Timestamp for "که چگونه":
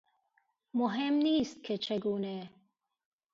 1.63-2.49